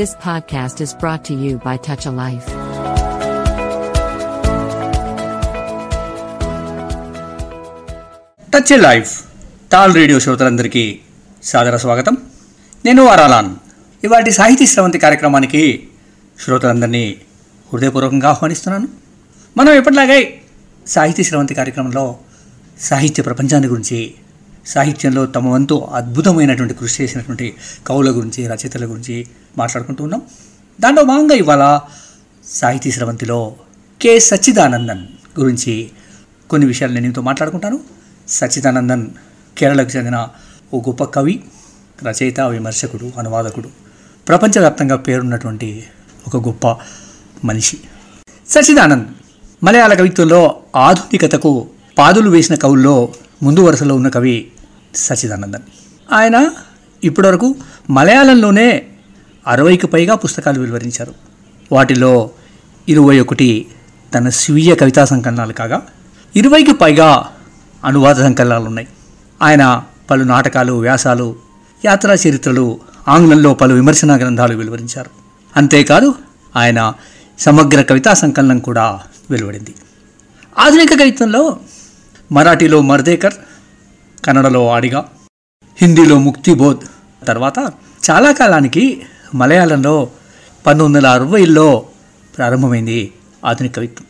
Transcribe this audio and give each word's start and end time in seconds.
This 0.00 0.12
podcast 0.12 0.74
is 0.82 0.90
brought 1.00 1.22
to 1.28 1.34
you 1.34 1.54
by 1.54 1.72
Touch 1.76 2.04
a 2.08 2.12
Life. 2.12 2.46
Touch 8.52 8.72
a 8.72 8.76
life 8.76 9.22
talk 9.72 9.94
radio 9.94 10.20
శ్రోతలందరికీ 10.20 11.00
సాదర 11.42 11.76
స్వాగతం. 11.76 12.16
నేను 12.84 13.02
వారాలాన్ 13.02 13.56
ఇవాటి 14.04 14.30
సాహితీ 14.30 14.66
స్రవంతి 14.66 14.98
కార్యక్రమానికి 14.98 15.88
శ్రోతలందరినీ 16.40 17.20
హృదయపూర్వకంగా 17.72 18.28
ఆహ్వానిస్తున్నాను. 18.28 18.88
మనం 19.56 19.72
ఎప్పటిలాగే 19.72 20.40
సాహితీ 20.86 21.24
స్రవంతి 21.24 21.54
కార్యక్రమంలో 21.54 22.18
సాహిత్య 22.80 23.22
ప్రపంచాన్ని 23.22 23.68
గురించి 23.68 24.14
సాహిత్యంలో 24.66 25.26
తమ 25.26 25.48
వంతు 25.48 25.74
అద్భుతమైనటువంటి 25.74 26.74
కృషి 26.74 27.02
చేసినటువంటి 27.02 27.54
కవుల 27.86 28.10
గురించి 28.10 28.46
రచయితల 28.46 28.84
గురించి 28.84 29.26
మాట్లాడుకుంటూ 29.58 30.04
ఉన్నాం. 30.04 30.22
దాంట్లో 30.80 31.04
భాగంగా 31.04 31.34
ఇవాళ 31.34 31.80
సాహితీ 32.44 32.90
స్రవంతిలో 32.90 33.56
కె. 34.02 34.18
సచ్చిదానందన్ 34.18 35.06
గురించి 35.40 35.90
కొన్ని 36.50 36.68
విషయాలు 36.68 36.94
నేను 36.94 37.06
మీతో 37.06 37.22
మాట్లాడుకుంటాను. 37.22 37.80
సచ్చిదానందన్ 38.28 39.06
కేరళకు 39.58 39.90
చెందిన 39.96 40.28
ఓ 40.74 40.80
గొప్ప 40.80 41.04
కవి 41.04 41.42
రచయిత 42.08 42.40
విమర్శకుడు 42.40 43.12
అనువాదకుడు 43.18 43.68
ప్రపంచవ్యాప్తంగా 44.28 44.96
పేరున్నటువంటి 44.96 45.84
ఒక 46.26 46.46
గొప్ప 46.46 46.66
మనిషి. 47.44 47.76
సచిదానంద్ 48.48 49.06
మలయాళ 49.64 49.94
కవిత్వంలో 49.94 50.56
ఆధునికతకు 50.76 51.68
పాదులు 51.98 52.30
వేసిన 52.30 52.54
కవుల్లో 52.54 53.14
ముందు 53.42 53.60
వరుసలో 53.60 53.94
ఉన్న 53.94 54.08
కవి 54.08 54.46
సచిదానందన్ 54.94 55.62
ఆయన 56.12 56.50
ఇప్పటివరకు 57.04 57.54
మలయాళంలోనే 57.90 58.86
అరవైకి 59.46 59.86
పైగా 59.86 60.14
పుస్తకాలు 60.14 60.60
వెలువరించారు. 60.60 61.14
వాటిలో 61.72 62.30
ఇరవై 62.88 63.20
ఒకటి 63.20 63.66
తన 64.14 64.28
స్వీయ 64.28 64.74
కవితా 64.74 65.04
సంకలనాలు 65.04 65.52
కాగా 65.52 65.86
ఇరవైకి 66.36 66.72
పైగా 66.72 67.28
అనువాద 67.84 68.14
సంకలనాలు 68.14 68.64
ఉన్నాయి. 68.64 68.88
ఆయన 69.42 69.82
పలు 70.10 70.24
నాటకాలు 70.24 70.72
వ్యాసాలు 70.72 71.36
యాత్రా 71.84 72.14
చరిత్రలు 72.14 72.80
ఆంగ్లంలో 73.08 73.54
పలు 73.54 73.74
విమర్శనా 73.74 74.14
గ్రంథాలు 74.14 74.56
వెలువరించారు. 74.56 75.10
అంతేకాదు 75.56 76.14
ఆయన 76.56 76.92
సమగ్ర 77.38 77.82
కవితా 77.82 78.14
సంకలనం 78.14 78.58
కూడా 78.58 79.00
వెలువడింది. 79.30 79.74
ఆధునిక 80.58 80.94
కవిత్వంలో 80.94 81.58
మరాఠీలో 82.32 82.80
మర్దేకర్ 82.80 83.34
కన్నడలో 84.24 84.68
ఆడిగా 84.68 85.04
హిందీలో 85.76 86.18
ముక్తిబోధ్. 86.18 86.78
తర్వాత 87.26 87.58
చాలా 88.10 88.32
కాలానికి 88.32 89.02
మలయాళంలో 89.34 90.08
పంతొమ్మిది 90.66 91.06
వందల 91.06 91.14
అరవైలో 91.14 91.86
ప్రారంభమైంది 92.36 93.12
ఆధునిక 93.46 93.76
కవిత్వం 93.76 94.06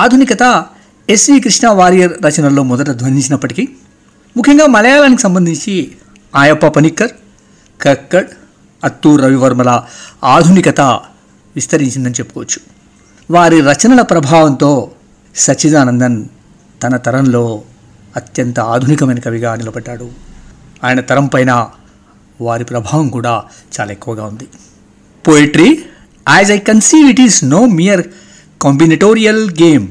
ఆధునికత. 0.00 0.66
ఎస్వి 1.08 1.40
కృష్ణ 1.40 1.68
వారియర్ 1.68 2.12
రచనల్లో 2.26 2.62
మొదట 2.62 2.90
ధ్వనించినప్పటికీ 2.90 3.68
ముఖ్యంగా 4.36 4.66
మలయాళానికి 4.66 5.22
సంబంధించి 5.22 5.92
ఆయప్ప 6.36 6.66
పనిక్కర్ 6.66 7.10
కక్కడ్ 7.82 8.28
అత్తూర్ 8.84 9.22
రవివర్మల 9.22 9.82
ఆధునికత 10.24 10.80
విస్తరించిందని 11.56 12.12
చెప్పుకోవచ్చు. 12.12 12.60
వారి 13.30 13.60
రచనల 13.60 14.02
ప్రభావంతో 14.02 14.90
సచ్చిదానందన్ 15.34 16.24
తన 16.82 16.96
తరంలో 16.96 17.62
అత్యంత 18.16 18.60
ఆధునికమైన 18.60 19.18
కవిగా 19.18 19.56
నిలబడ్డాడు. 19.56 20.10
ఆయన 20.84 21.00
తరం 21.00 21.26
పైన 21.26 21.68
వారి 22.40 22.64
ప్రభావం 22.64 23.08
కూడా 23.08 23.44
చాలా 23.74 23.92
ఎక్కువగా 23.92 24.24
ఉంది. 24.24 24.46
Poetry 25.28 25.70
as 26.28 26.52
I 26.52 26.58
conceive 26.58 27.10
it 27.10 27.20
is 27.20 27.44
no 27.44 27.66
mere 27.66 28.02
combinatorial 28.62 29.50
game 29.50 29.88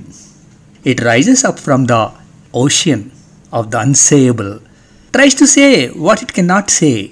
it 0.86 1.02
rises 1.02 1.46
up 1.46 1.59
from 1.59 1.88
the 1.88 2.08
ocean 2.56 3.03
of 3.53 3.68
the 3.68 3.75
unsayable 3.75 4.59
tries 5.14 5.35
to 5.40 5.46
say 5.46 5.91
what 5.97 6.19
it 6.24 6.31
can 6.31 6.47
not 6.47 6.69
say 6.69 7.09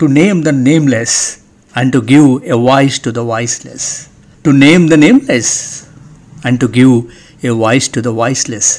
to 0.00 0.06
name 0.06 0.44
the 0.44 0.48
nameless 0.48 1.38
and 1.76 1.92
to 1.92 1.98
give 1.98 2.28
a 2.46 2.52
voice 2.52 3.00
to 3.00 3.10
the 3.10 3.18
voiceless 3.18 3.88
to 4.44 4.50
name 4.50 4.90
the 4.90 4.94
nameless 4.94 5.84
and 6.44 6.60
to 6.60 6.66
give 6.66 6.94
a 7.44 7.48
voice 7.48 7.88
to 7.92 8.00
the 8.00 8.06
voiceless 8.06 8.70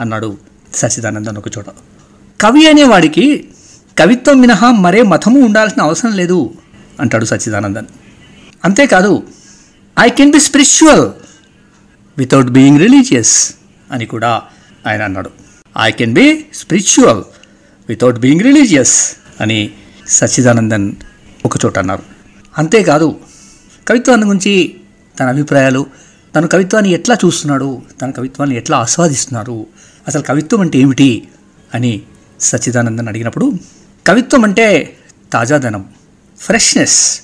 అన్నాడు 0.00 0.38
సచిదానందన్ 0.74 1.36
ఒక 1.36 1.48
చోట. 1.58 1.64
కవి 2.40 2.68
అనేవాడికి 2.68 3.48
కవిత్వం 3.98 4.40
మినహా 4.40 4.70
మరే 4.70 5.02
మతము 5.02 5.40
ఉండాల్సిన 5.40 5.82
అవసరం 5.82 6.12
లేదు 6.12 6.54
అంటాడు 7.00 7.24
సచ్చిదానందన్. 7.24 7.86
అంతేకాదు 8.64 9.22
I 10.00 10.08
can 10.10 10.32
be 10.32 10.40
spiritual 10.40 11.12
without 12.18 12.46
being 12.46 12.78
religious 12.78 13.54
అని 13.90 14.06
కూడా 14.06 14.42
ఆయన 14.86 15.02
అన్నాడు. 15.02 15.30
I 15.80 15.90
can 15.90 16.12
be 16.12 16.44
spiritual 16.54 17.22
without 17.88 18.18
being 18.18 18.40
religious 18.40 19.16
అని 19.40 19.70
సచ్చిదానందన్ 20.08 20.92
ఒక 21.44 21.64
చోట 21.64 21.78
అన్నారు. 21.78 22.02
అంతేకాదు 22.58 23.20
కవిత్వాన్ని 23.88 24.26
గురించి 24.26 24.76
తన 25.20 25.28
అభిప్రాయాలు 25.28 25.86
తన 26.34 26.46
కవిత్వాన్ని 26.46 26.90
ఎట్లా 26.90 27.16
చూస్తున్నాడు? 27.24 27.82
తన 28.02 28.10
కవిత్వాన్ని 28.10 28.56
ఎట్లా 28.56 28.78
ఆస్వాదిస్తున్నారు? 28.78 29.66
అసలు 30.08 30.22
కవిత్వం 30.22 30.60
అంటే 30.60 30.78
ఏమిటి? 30.78 31.28
అని 31.74 32.02
సచ్చిదానందన్ 32.40 33.08
అడిగినప్పుడు 33.08 33.52
కవిత్వం 34.06 34.44
అంటే 34.44 34.96
తాజాదనం 35.32 35.84
ఫ్రెష్నెస్. 36.38 37.20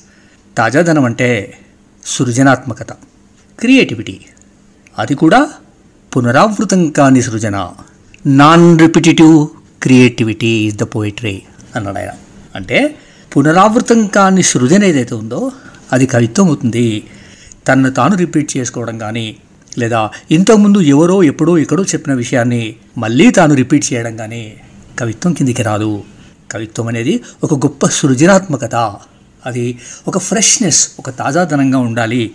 తాజాదనం 0.58 1.04
అంటే 1.04 1.58
సృజనాత్మకత 2.06 2.92
క్రియేటివిటీ. 3.58 4.20
అది 4.98 5.14
కూడా 5.14 5.50
పునరావృతం 6.16 6.90
కాని 6.90 7.22
సృజన. 7.22 7.70
Non 8.26 8.78
repetitive 8.78 9.48
creativity 9.82 10.46
is 10.46 10.76
the 10.76 10.82
poetry 10.82 11.42
అన్నాడు 11.76 11.98
ఆయన. 11.98 12.08
అంటే 12.54 12.94
పునరావృతం 13.36 14.06
కాని 14.06 14.42
సృజన 14.42 14.84
ఏదైతే 14.84 15.14
ఉందో 15.14 15.52
అది 15.92 16.06
కవిత్వం 16.06 16.46
అవుతుంది. 16.46 17.04
తనను 17.68 17.90
తాను 17.90 18.16
రిపీట్ 18.16 18.56
చేసుకోవడం 18.56 18.98
కానీ 18.98 19.36
లేదా 19.78 20.10
ఇంతకుముందు 20.30 20.78
ఎవరో 20.78 21.22
ఎప్పుడో 21.22 21.58
ఎక్కడో 21.58 21.82
చెప్పిన 21.82 22.14
విషయాన్ని 22.14 22.76
మళ్ళీ 22.98 23.30
తాను 23.30 23.54
రిపీట్ 23.54 23.92
చేయడం 23.92 24.16
కానీ 24.16 24.60
కవిత్వం 24.98 25.32
కిందికి 25.32 25.62
రాదు. 25.62 26.04
కవిత్వం 26.50 26.88
అనేది 26.88 27.20
ఒక 27.44 27.54
గొప్ప 27.54 27.86
సృజనాత్మకత. 27.86 28.74
అది 29.46 29.78
ఒక 30.08 30.18
ఫ్రెష్నెస్ 30.18 30.88
ఒక 30.98 31.10
తాజాదనంగా 31.10 31.78
ఉండాలి 31.78 32.34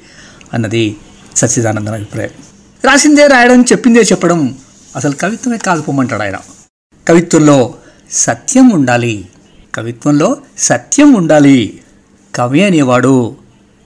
అన్నది 0.54 0.98
సచ్చిదానందన 1.36 1.94
అభిప్రాయం. 1.94 2.30
రాసిందే 2.86 3.28
రాయడం 3.28 3.62
చెప్పిందే 3.62 4.00
చెప్పడం 4.00 4.58
అసలు 4.96 5.12
కవిత్వమే 5.12 5.58
కాకపోమంటాడు 5.58 6.22
ఆయన. 6.22 6.36
కవిత్వంలో 7.08 7.74
సత్యం 8.12 8.70
ఉండాలి. 8.70 9.26
కవిత్వంలో 9.76 10.38
సత్యం 10.58 11.14
ఉండాలి. 11.14 11.82
కవి 12.36 12.64
అనేవాడు 12.64 13.36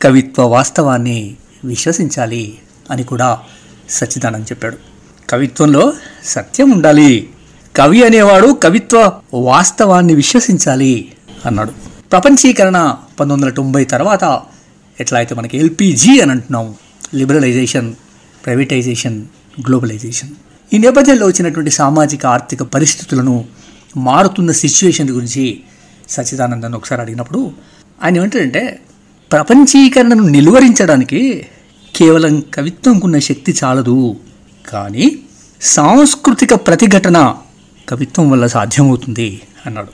కవిత్వ 0.02 0.44
వాస్తవాన్ని 0.44 1.36
విశ్వసించాలి 1.66 2.58
అని 2.92 3.04
కూడా 3.04 3.40
సచ్చిదానంద్ 3.90 4.46
చెప్పాడు. 4.46 4.78
కవిత్వంలో 5.30 5.94
సత్యం 6.24 6.72
ఉండాలి. 6.72 7.30
కవి 7.76 8.04
అనేవాడు 8.04 8.58
కవిత్వ 8.64 9.22
వాస్తవాన్ని 9.34 10.16
విశ్వసించాలి 10.16 11.12
అన్నాడు. 11.46 11.72
ప్రపంచీకరణ 12.12 12.96
పంతొమ్మిది 13.20 13.44
వందల 13.44 13.54
తొంభై 13.54 13.86
తర్వాత 13.86 14.42
ఎట్లా 15.00 15.20
అయితే 15.20 15.36
మనకి 15.36 15.58
ఎల్పిజి 15.58 16.22
అని 16.22 16.32
అంటున్నాం 16.32 16.76
లిబరలైజేషన్ 17.16 17.94
ప్రైవేటైజేషన్ 18.46 19.26
గ్లోబలైజేషన్. 19.68 20.30
ఈ 20.74 20.78
నేపథ్యంలో 20.78 21.28
వచ్చినటువంటి 21.28 21.72
సామాజిక 21.72 22.26
ఆర్థిక 22.26 22.64
పరిస్థితులను 22.64 23.46
మారుతున్న 23.98 24.52
సిచ్యువేషన్ 24.52 25.10
గురించి 25.10 25.60
సచ్చిదానందన్ 26.10 26.74
ఒకసారి 26.74 27.02
అడిగినప్పుడు 27.02 27.52
ఆయన 28.04 28.18
ఏమంటాడంటే 28.18 28.80
ప్రపంచీకరణను 29.32 30.24
నిలువరించడానికి 30.24 31.46
కేవలం 31.96 32.44
కవిత్వంకున్న 32.54 33.20
శక్తి 33.20 33.56
చాలదు. 33.64 34.16
కానీ 34.70 35.20
సాంస్కృతిక 35.62 36.54
ప్రతిఘటన 36.54 37.36
కవిత్వం 37.90 38.30
వల్ల 38.30 38.48
సాధ్యమవుతుంది 38.48 39.42
అన్నాడు. 39.66 39.88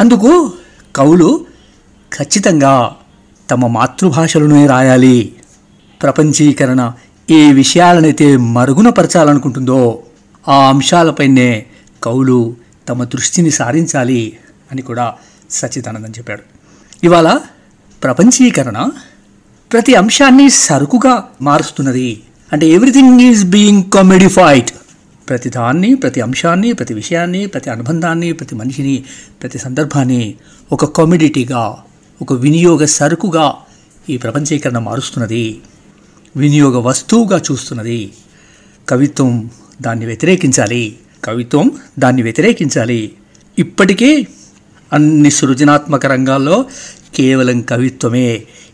అందుకు 0.00 0.52
కవులు 0.96 1.46
ఖచ్చితంగా 2.14 2.96
తమ 3.50 3.66
మాతృభాషలోనే 3.66 4.66
రాయాలి. 4.66 5.32
ప్రపంచీకరణ 6.02 6.92
ఏ 7.30 7.52
విషయాలనైతే 7.52 8.36
మరుగునపరచాలనుకుంటుందో 8.36 10.02
ఆ 10.48 10.68
అంశాలపైనే 10.68 11.66
కవులు 12.02 12.56
తమ 12.88 13.04
దృష్టిని 13.04 13.50
సారించాలి 13.50 14.36
అని 14.72 14.82
కూడా 14.82 15.14
సచ్చిదానందన్ 15.50 16.14
చెప్పాడు. 16.18 16.42
ఇవాళ 17.04 17.40
ప్రపంచీకరణ 18.02 18.88
ప్రతి 19.72 19.94
అంశాన్ని 19.94 20.50
సరుకుగా 20.50 21.28
మారుస్తున్నది. 21.42 22.22
అంటే 22.52 22.68
ఎవ్రీథింగ్ 22.68 23.20
ఈజ్ 23.20 23.44
బీయింగ్ 23.44 23.84
కామెడిఫైడ్ 23.84 24.70
ప్రతి 25.28 25.50
దాన్ని 25.50 25.94
ప్రతి 25.94 26.20
అంశాన్ని 26.20 26.72
ప్రతి 26.72 26.94
విషయాన్ని 26.94 27.46
ప్రతి 27.46 27.70
అనుబంధాన్ని 27.70 28.32
ప్రతి 28.32 28.54
మనిషిని 28.54 29.04
ప్రతి 29.42 29.58
సందర్భాన్ని 29.58 30.34
ఒక 30.72 30.84
కామెడిటీగా 30.84 31.76
ఒక 32.22 32.32
వినియోగ 32.32 32.84
సరుకుగా 32.84 33.54
ఈ 34.10 34.16
ప్రపంచీకరణ 34.16 34.78
మారుస్తున్నది. 34.78 35.60
వినియోగ 36.36 36.78
వస్తువుగా 36.78 37.42
చూస్తున్నది. 37.52 38.12
కవిత్వం 38.88 39.50
దాన్ని 39.82 40.06
వ్యతిరేకించాలి. 40.06 40.98
కవిత్వం 41.24 41.70
దాన్ని 41.98 42.22
వ్యతిరేకించాలి. 42.22 43.12
ఇప్పటికీ 43.58 44.26
అన్ని 44.92 45.30
సృజనాత్మక 45.30 46.06
రంగాల్లో 46.06 46.64
కేవలం 47.16 47.60
కవిత్వమే 47.60 48.28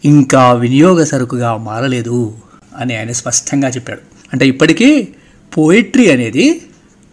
ఇంకా 0.04 0.52
వినియోగ 0.52 1.04
సరుకుగా 1.04 1.56
మారలేదు 1.56 2.34
అని 2.76 2.96
ఆయన 2.96 3.12
స్పష్టంగా 3.12 3.68
చెప్పాడు. 3.68 4.00
అంటే 4.32 4.48
ఇప్పటికీ 4.48 5.08
పోయిట్రీ 5.52 6.10
అనేది 6.10 6.62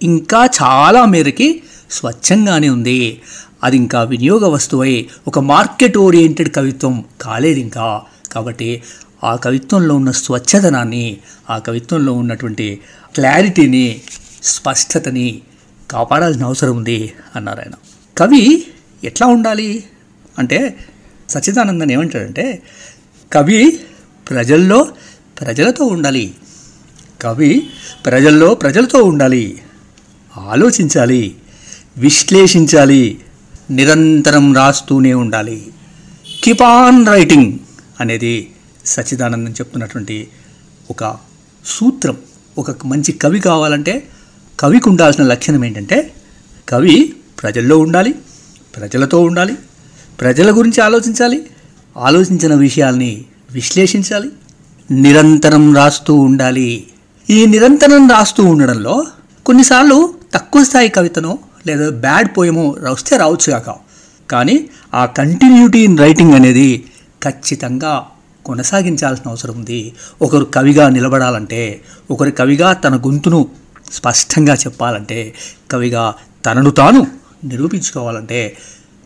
ఇంకా 0.04 0.46
చాలా 0.46 1.06
మేరకి 1.06 1.64
స్వచ్ఛంగానే 1.92 2.70
ఉంది. 2.70 3.22
అది 3.64 3.78
ఇంకా 3.78 4.04
వినియోగ 4.04 4.46
వస్తువై 4.46 4.94
ఒక 5.28 5.40
మార్కెట్ 5.40 5.98
ఓరియంటెడ్ 5.98 6.56
కవిత్వం 6.56 7.06
కాలేదు 7.22 7.60
ఇంకా. 7.60 8.02
కాబట్టి 8.32 8.84
ఆ 9.24 9.36
కవిత్వంలో 9.36 9.96
ఉన్న 9.96 10.12
స్వచ్ఛతనాన్ని 10.12 11.18
ఆ 11.50 11.58
కవిత్వంలో 11.58 12.14
ఉన్నటువంటి 12.14 12.80
క్లారిటీని 13.16 14.02
స్పష్టతని 14.44 15.28
కాపాడాల్సిన 15.92 16.44
అవసరం 16.46 16.78
ఉంది 16.78 17.14
అన్నారు 17.36 17.60
ఆయన 17.60 17.76
కవి 18.18 18.44
ఎట్లా 19.04 19.28
ఉండాలి? 19.28 19.84
అంటే 20.40 20.76
సచ్చిదానందన్ 21.30 21.92
ఏమంటాడంటే 21.92 22.64
కవి 23.34 23.80
ప్రజల్లో 24.30 24.88
ప్రజలతో 25.42 25.86
ఉండాలి. 25.86 26.36
కవి 27.22 27.70
ప్రజల్లో 28.06 28.54
ప్రజలతో 28.54 29.04
ఉండాలి. 29.04 29.62
ఆలోచించాలి. 30.38 31.36
విశ్లేషించాలి. 31.98 33.20
నిరంతరం 33.72 34.56
రాస్తూనే 34.56 35.14
ఉండాలి. 35.14 35.68
కీప్ 36.44 36.62
ఆన్ 36.62 37.08
రైటింగ్ 37.08 37.54
అనేది 38.00 38.52
సచ్చిదానందం 38.86 39.52
చెప్తున్నటువంటి 39.52 40.28
ఒక 40.90 41.18
సూత్రం. 41.66 42.18
ఒక 42.58 42.88
మంచి 42.88 43.12
కవి 43.12 43.40
కావాలంటే 43.40 44.08
కవికి 44.60 44.90
ఉండాల్సిన 44.90 45.24
లక్షణం 45.24 45.66
ఏంటంటే 45.66 46.14
కవి 46.70 47.16
ప్రజల్లో 47.42 47.78
ఉండాలి 47.78 48.16
ప్రజలతో 48.76 49.22
ఉండాలి 49.22 49.54
ప్రజల 50.20 50.52
గురించి 50.52 50.82
ఆలోచించాలి 50.82 51.46
ఆలోచించిన 51.98 52.54
విషయాల్ని 52.56 53.26
విశ్లేషించాలి 53.52 54.30
నిరంతరం 54.92 55.76
రాస్తూ 55.76 56.14
ఉండాలి. 56.14 56.88
ఈ 57.30 57.46
నిరంతరం 57.46 58.10
రాస్తూ 58.10 58.44
ఉండడంలో 58.46 59.06
కొన్నిసార్లు 59.46 60.14
తక్కువ 60.34 60.64
స్థాయి 60.64 60.90
కవితనో 60.90 61.38
లేదా 61.68 61.90
బ్యాడ్ 61.90 62.38
పోయమో 62.38 62.76
రాస్తే 62.80 63.18
రావచ్చు 63.18 63.52
కాక. 63.52 63.76
కానీ 64.30 64.70
ఆ 64.94 65.06
కంటిన్యూటీ 65.06 65.80
ఇన్ 65.80 65.98
రైటింగ్ 65.98 66.34
అనేది 66.34 66.86
ఖచ్చితంగా 67.24 68.08
కొనసాగించాల్సిన 68.46 69.30
అవసరం 69.30 69.54
ఉంది. 69.54 69.94
ఒకరు 70.22 70.46
కవిగా 70.46 70.90
నిలబడాలంటే 70.90 71.82
ఒకరు 72.12 72.32
కవిగా 72.32 72.74
తన 72.74 72.98
గొంతును 72.98 73.48
స్పష్టంగా 73.92 74.54
చెప్పాలంటే 74.54 75.34
కవిగా 75.72 76.14
తనను 76.46 76.70
తాను 76.70 77.08
నిరూపించుకోవాలంటే 77.44 78.58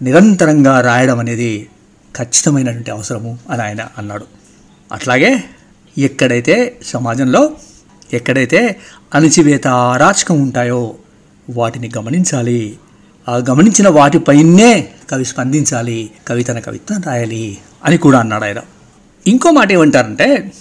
నిరంతరంగా 0.04 0.82
రాయడం 0.82 1.20
అనేది 1.20 1.70
ఖచ్చితమైనటువంటి 2.18 2.92
అవసరము 2.92 3.40
అని 3.50 3.62
ఆయన 3.62 3.88
అన్నాడు. 3.98 4.26
అట్లాగే 4.92 5.44
ఎక్కడైతే 5.98 6.80
సమాజంలో 6.86 7.52
ఎక్కడైతే 8.14 8.80
అణచివేత 9.14 9.68
అరాచకం 9.68 10.42
ఉంటాయో 10.42 10.96
వాటిని 11.50 11.92
గమనించాలి. 11.98 12.78
ఆ 13.30 13.38
గమనించిన 13.38 13.90
వాటిపైనే 13.90 14.88
కవి 15.10 15.26
స్పందించాలి. 15.26 16.12
కవి 16.28 16.44
తన 16.44 16.60
కవిత్వం 16.60 17.02
రాయాలి 17.02 17.58
అని 17.86 17.98
కూడా 17.98 18.20
అన్నాడు 18.20 18.44
ఆయన. 18.44 18.60
ఇంకో 19.28 19.52
మాట 19.52 19.72
ఏమంటారంటే 19.72 20.52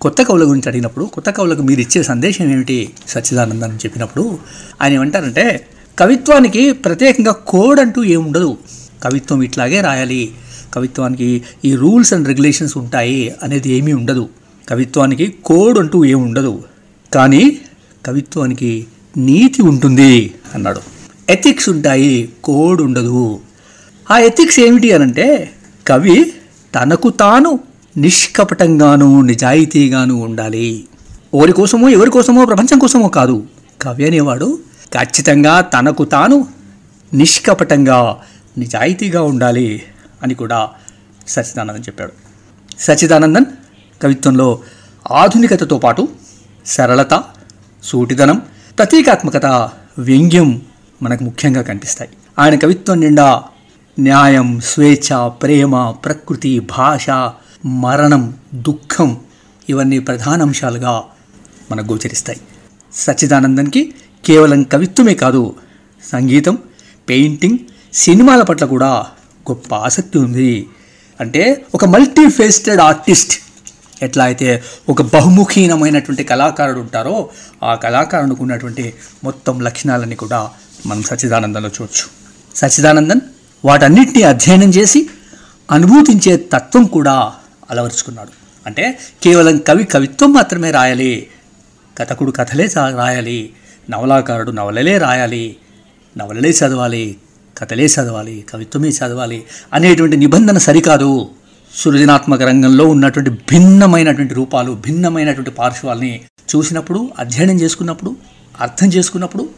కొత్త 0.00 0.22
కవుల 0.22 0.42
గురించి 0.42 0.68
అడిగినప్పుడు 0.68 1.04
కొత్త 1.04 1.30
కవులకు 1.30 1.62
మీరు 1.62 1.80
ఇచ్చే 1.80 2.02
సందేశం 2.02 2.52
ఏమిటి? 2.52 2.92
సచ్చిదానందన్ 3.08 3.74
చెప్పినప్పుడు 3.74 4.38
ఆయన 4.82 4.92
ఏమంటారంటే 4.92 5.66
కవిత్వానికి 5.98 6.72
ప్రత్యేకంగా 6.72 7.32
కోడ్ 7.32 7.80
అంటూ 7.80 8.04
ఏముండదు. 8.04 8.56
కవిత్వం 9.02 9.42
ఇట్లాగే 9.42 9.80
రాయాలి. 9.80 10.30
కవిత్వానికి 10.74 11.42
ఈ 11.64 11.74
రూల్స్ 11.74 12.12
అండ్ 12.12 12.28
రెగ్యులేషన్స్ 12.28 12.76
ఉంటాయి 12.76 13.34
అనేది 13.42 13.72
ఏమీ 13.72 13.92
ఉండదు. 13.92 14.28
కవిత్వానికి 14.68 15.34
కోడ్ 15.44 15.78
అంటూ 15.78 16.04
ఏముండదు. 16.04 16.64
కానీ 17.14 17.58
కవిత్వానికి 18.06 18.86
నీతి 19.16 19.62
ఉంటుంది 19.62 20.34
అన్నాడు. 20.54 20.80
ఎథిక్స్ 21.30 21.68
ఉంటాయి 21.68 22.32
కోడ్ 22.44 22.82
ఉండదు. 22.82 23.40
ఆ 24.10 24.18
ఎథిక్స్ 24.18 24.60
ఏమిటి 24.60 24.92
అనంటే 24.92 25.50
కవి 25.86 26.32
తనకు 26.74 27.08
తాను 27.08 27.58
నిష్కపటంగాను 27.96 29.20
నిజాయితీగాను 29.20 30.14
ఉండాలి. 30.14 30.84
ఎవరి 31.34 31.52
కోసమో 31.52 31.88
ఎవరి 31.88 32.10
కోసమో 32.10 32.44
ప్రపంచం 32.44 32.78
కోసమో 32.78 33.08
కాదు. 33.08 33.42
కవి 33.82 34.06
అనేవాడు 34.06 34.58
ఖచ్చితంగా 34.94 35.60
తనకు 35.60 36.04
తాను 36.04 36.48
నిష్కపటంగా 37.14 38.20
నిజాయితీగా 38.58 39.22
ఉండాలి 39.22 39.82
అని 40.22 40.34
కూడా 40.34 40.70
సచ్చిదానందన్ 41.28 41.82
చెప్పాడు. 41.82 42.12
సచ్చిదానందన్ 42.78 43.44
కవిత్వంలో 44.02 44.60
ఆధునికతతో 45.10 45.78
పాటు 45.78 46.08
సరళత 46.66 47.24
సూటిదనం 47.82 48.42
ప్రతీకాత్మకత 48.78 49.46
వ్యంగ్యం 49.98 50.62
మనకు 51.02 51.24
ముఖ్యంగా 51.24 51.62
కనిపిస్తాయి. 51.62 52.10
ఆయన 52.38 52.54
కవిత్వం 52.54 53.00
నిండా 53.00 53.42
న్యాయం 53.98 54.60
స్వేచ్ఛ 54.60 55.28
ప్రేమ 55.28 55.90
ప్రకృతి 55.90 56.58
భాష 56.58 57.10
మరణం 57.66 58.34
దుఃఖం 58.54 59.20
ఇవన్నీ 59.68 59.98
ప్రధాన 59.98 60.42
అంశాలుగా 60.42 61.02
మనకు 61.70 61.92
గోచరిస్తాయి. 61.92 62.40
సచ్చిదానందన్కి 62.92 63.94
కేవలం 64.24 64.62
కవిత్వమే 64.62 65.14
కాదు 65.14 65.54
సంగీతం 66.12 66.58
పెయింటింగ్ 67.08 67.58
సినిమాల 67.92 68.42
పట్ల 68.42 68.64
కూడా 68.64 69.06
గొప్ప 69.50 69.74
ఆసక్తి 69.74 70.18
ఉంది. 70.18 70.68
అంటే 71.20 71.64
ఒక 71.74 71.84
మల్టీ 71.84 72.30
ఫేస్టెడ్ 72.30 72.80
ఆర్టిస్ట్ 72.80 73.38
ఎట్లా 74.02 74.24
అయితే 74.24 74.62
ఒక 74.88 75.02
బహుముఖీనమైనటువంటి 75.02 76.24
కళాకారుడు 76.24 76.80
ఉంటారో 76.80 77.30
ఆ 77.62 77.74
కళాకారునికి 77.74 78.42
ఉన్నటువంటి 78.42 78.94
మొత్తం 79.24 79.60
లక్షణాలన్నీ 79.60 80.16
కూడా 80.16 80.50
మనం 80.86 81.02
సచ్చిదానందంలో 81.02 81.68
చూడొచ్చు. 81.68 82.06
సచ్చిదానందన్ 82.56 83.20
వాటన్నిటిని 83.64 84.22
అధ్యయనం 84.22 84.70
చేసి 84.70 85.10
అనుభూతించే 85.70 86.36
తత్వం 86.36 86.84
కూడా 86.84 87.32
అలవరుచుకున్నాడు. 87.70 88.30
అంటే 88.66 88.98
కేవలం 89.22 89.58
కవి 89.58 89.84
కవిత్వం 89.84 90.32
మాత్రమే 90.32 90.70
రాయాలి 90.70 91.26
కథకుడు 91.98 92.30
కథలే 92.30 92.68
రాయాలి 92.76 93.50
నవలాకారుడు 93.90 94.50
నవలలే 94.50 94.98
రాయాలి 94.98 95.56
నవలలే 96.18 96.50
చదవాలి 96.50 97.16
కథలే 97.58 97.86
చదవాలి 97.86 98.44
కవిత్వమే 98.50 98.88
చదవాలి 98.88 99.44
అనేటువంటి 99.72 100.16
నిబంధన 100.16 100.58
సరికాదు. 100.58 101.28
సృజనాత్మక 101.74 102.42
రంగంలో 102.42 102.86
ఉన్నటువంటి 102.86 103.30
భిన్నమైనటువంటి 103.30 104.34
రూపాలు 104.34 104.72
భిన్నమైనటువంటి 104.72 105.50
పార్శ్వాల్ని 105.50 106.20
చూసినప్పుడు 106.56 107.10
అధ్యయనం 107.18 107.60
చేసుకున్నప్పుడు 107.60 108.16
అర్థం 108.60 108.88
చేసుకున్నప్పుడు 108.88 109.48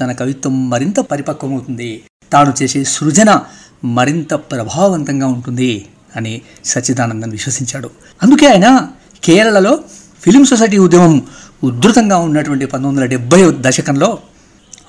తన 0.00 0.12
కవిత్వం 0.12 0.70
మరింత 0.70 1.00
పరిపక్వమవుతుంది. 1.00 2.02
తాను 2.32 2.54
చేసే 2.62 2.84
సృజన 2.84 3.40
మరింత 3.84 4.34
ప్రభావవంతంగా 4.34 5.26
ఉంటుంది 5.26 5.86
అని 6.16 6.42
సచ్చిదానందన్ 6.64 7.30
విశ్వసించాడు. 7.30 7.90
అందుకే 8.22 8.46
ఆయన 8.46 8.88
కేరళలో 9.24 9.80
ఫిలిం 10.22 10.44
సొసైటీ 10.44 10.78
ఉద్యమం 10.78 11.22
ఉధృతంగా 11.62 12.16
ఉన్నటువంటి 12.16 12.66
పంతొమ్మిది 12.66 13.04
వందల 13.04 13.10
డెబ్బై 13.10 13.70
దశకంలో 13.70 14.18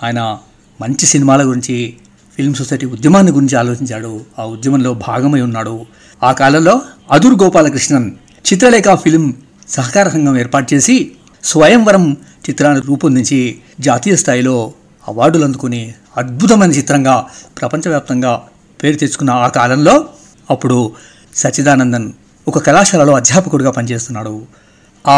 ఆయన 0.03 0.37
మంచి 0.81 1.05
సినిమాల 1.05 1.43
గురించి 1.43 1.93
ఫిల్మ్ 2.35 2.55
సొసైటీ 2.55 2.85
ఉద్యమాన్ని 2.85 3.31
గురించి 3.31 3.55
ఆలోచించాడు. 3.55 4.21
ఆ 4.39 4.43
ఉద్యమంలో 4.43 4.93
భాగమై 4.93 5.41
ఉన్నాడు. 5.41 5.85
ఆ 6.23 6.31
కాలంలో 6.31 6.81
అదూర్ 7.11 7.43
గోపాలకృష్ణన్ 7.43 8.11
చిత్రలేఖ 8.53 8.83
ఫిలిం 8.93 9.33
సహకార 9.69 10.09
సంఘం 10.09 10.37
ఏర్పాటు 10.37 10.73
చేసి 10.73 11.11
స్వయంవరం 11.43 12.17
చిత్రాన్ని 12.49 12.81
రూపొందించి 12.85 13.59
జాతీయ 13.79 14.15
స్థాయిలో 14.15 14.73
అవార్డులు 15.07 15.45
అందుకుని 15.45 15.93
అద్భుతమైన 16.17 16.71
చిత్రంగా 16.71 17.25
ప్రపంచవ్యాప్తంగా 17.61 18.41
పేరు 18.83 18.95
తెచ్చుకున్న 18.95 19.31
ఆ 19.31 19.47
కాలంలో 19.47 20.05
అప్పుడు 20.49 20.91
సచ్చిదానందన్ 21.35 22.11
ఒక 22.47 22.59
కళాశాలలో 22.59 23.13
అధ్యాపకుడిగా 23.13 23.71
పనిచేస్తున్నాడు. 23.71 24.41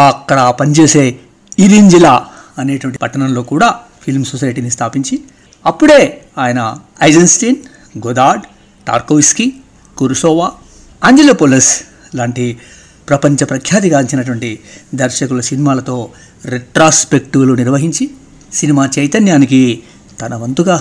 అక్కడ 0.08 0.54
పనిచేసే 0.60 1.16
ఇరింజిలా 1.58 2.26
అనేటువంటి 2.58 2.98
పట్టణంలో 2.98 3.42
కూడా 3.42 3.68
ఫిల్మ్ 4.02 4.24
సొసైటీని 4.24 4.70
స్థాపించి 4.70 5.22
అప్పుడే 5.66 6.22
ఆయన 6.38 6.60
ఐజెన్స్టీన్ 7.02 7.56
గొదాడ్ 8.06 8.42
టార్కోయిస్కి 8.86 9.46
కురుసోవా 9.96 10.52
ఆంజలోపోలస్ 11.04 11.82
లాంటి 12.14 12.58
ప్రపంచ 13.08 13.44
ప్రఖ్యాతిగాంచినటువంటి 13.44 14.58
దర్శకుల 14.94 15.40
సినిమాలతో 15.40 16.10
రెట్రాస్పెక్టివ్లు 16.44 17.54
నిర్వహించి 17.54 18.10
సినిమా 18.52 18.90
చైతన్యానికి 18.98 19.82
తన 20.20 20.34
వంతుగా 20.34 20.76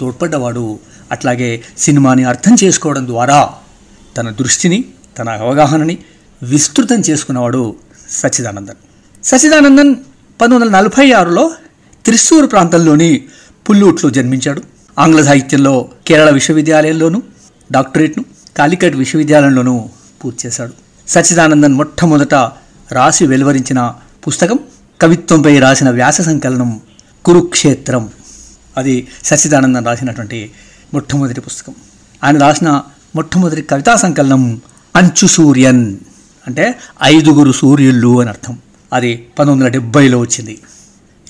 తోడ్పడ్డవాడు. 0.00 0.78
అట్లాగే 1.12 1.64
సినిమాని 1.78 2.24
అర్థం 2.24 2.56
చేసుకోవడం 2.64 3.06
ద్వారా 3.06 3.38
తన 4.16 4.30
దృష్టిని 4.30 4.84
తన 5.18 5.28
అవగాహనని 5.28 5.98
విస్తృతం 6.42 7.00
చేసుకున్నవాడు 7.00 7.76
సచ్చిదానందన్. 8.10 8.80
సచిదానందన్ 9.24 9.94
పంతొమ్మిది 10.40 10.64
వందల 10.64 10.76
నలభై 10.76 11.12
ఆరులో 11.12 11.52
త్రిశూర్ 12.04 12.50
ప్రాంతంలోని 12.50 13.24
పుల్లూట్లో 13.70 14.10
జన్మించాడు. 14.10 14.62
ఆంగ్ల 14.98 15.22
సాహిత్యంలో 15.22 15.88
కేరళ 16.06 16.30
విశ్వవిద్యాలయంలోనూ 16.30 17.22
డాక్టరేట్ను 17.72 18.24
కాలికట్ 18.56 18.96
విశ్వవిద్యాలయంలోనూ 18.96 19.88
పూర్తి 20.24 20.48
చేశాడు. 20.48 20.72
సచిదానందన్ 21.08 21.74
మొట్టమొదట 21.74 22.34
రాసి 22.92 23.26
వెలువరించిన 23.26 23.94
పుస్తకం 24.26 24.58
కవిత్వంపై 25.00 25.58
రాసిన 25.58 25.90
వ్యాస 25.90 26.20
సంకలనం 26.20 26.80
కురుక్షేత్రం. 27.24 28.10
అది 28.76 29.08
సచిదానందన్ 29.24 29.86
రాసినటువంటి 29.86 30.50
మొట్టమొదటి 30.94 31.40
పుస్తకం. 31.40 31.74
ఆయన 32.24 32.38
రాసిన 32.38 32.82
మొట్టమొదటి 33.16 33.62
కవితా 33.62 33.96
సంకలనం 33.96 34.60
అంచు 34.96 35.26
సూర్యన్ 35.26 35.96
అంటే 36.46 36.78
ఐదుగురు 37.02 37.52
సూర్యుళ్ళు 37.52 38.20
అని 38.20 38.30
అర్థం. 38.30 38.58
అది 38.92 39.26
పంతొమ్మిది 39.38 39.64
వందల 39.64 39.78
డెబ్బైలో 39.78 40.18
వచ్చింది. 40.18 40.58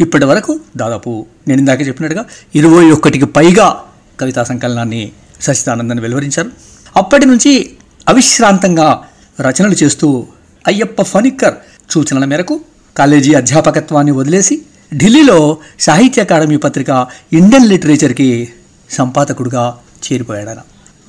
ఇప్పటి 0.00 0.24
వరకు 0.24 0.60
దాదాపు 0.76 1.26
నేను 1.48 1.58
ఇందాక 1.58 1.80
చెప్పినట్టుగా 1.80 2.24
ఇరవై 2.54 2.90
ఒక్కటికి 2.90 3.24
పైగా 3.24 3.84
కవితా 4.20 4.44
సంకలనాన్ని 4.44 5.12
సచిదానందని 5.40 6.00
వెలువరించారు. 6.00 6.50
అప్పటి 6.96 7.26
నుంచి 7.26 7.70
అవిశ్రాంతంగా 8.08 9.02
రచనలు 9.40 9.76
చేస్తూ 9.82 10.26
అయ్యప్ప 10.66 11.02
ఫనిక్కర్ 11.02 11.54
సూచనల 11.90 12.24
మేరకు 12.24 12.60
కాలేజీ 12.96 13.34
అధ్యాపకత్వాన్ని 13.34 14.12
వదిలేసి 14.12 14.62
ఢిల్లీలో 14.96 15.58
సాహిత్య 15.80 16.22
అకాడమీ 16.22 16.56
పత్రిక 16.56 17.06
ఇండియన్ 17.32 17.68
లిటరేచర్కి 17.68 18.48
సంపాదకుడుగా 18.90 19.78
చేరిపోయాడు 20.12 20.48
ఆయన 20.48 20.58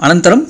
అనంతరం 0.02 0.46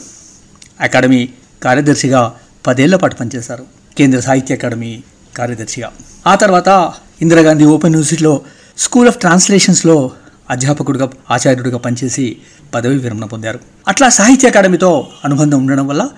అకాడమీ 0.82 1.30
కార్యదర్శిగా 1.64 2.34
పదేళ్ళ 2.68 2.96
పాటు 2.96 3.16
పనిచేశారు. 3.16 3.66
కేంద్ర 3.98 4.20
సాహిత్య 4.20 4.56
అకాడమీ 4.56 5.04
కార్యదర్శిగా. 5.38 5.92
ఆ 6.28 6.36
తర్వాత 6.36 6.94
ఇందిరాగాంధీ 7.22 7.66
ఓపెన్ 7.66 7.94
యూనివర్సిటీలో 7.94 8.42
స్కూల్ 8.78 9.08
ఆఫ్ 9.08 9.18
ట్రాన్స్లేషన్స్లో 9.18 10.12
అధ్యాపకుడిగా 10.50 11.10
ఆచార్యుడిగా 11.32 11.78
పనిచేసి 11.78 12.38
పదవి 12.76 12.98
విరమణ 12.98 13.26
పొందారు. 13.26 13.60
అట్లా 13.88 14.10
సాహిత్య 14.10 14.48
అకాడమీతో 14.48 15.08
అనుబంధం 15.26 15.58
ఉండడం 15.58 15.88
వల్ల 15.88 16.10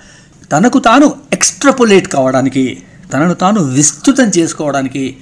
తనకు 0.52 0.80
తాను 0.80 1.16
ఎక్స్ట్రపులేట్ 1.34 2.08
కావడానికి 2.08 2.84
తనను 3.14 3.34
తాను 3.34 3.62
విస్తృతం 3.62 4.32
చేసుకోవడానికి 4.38 5.18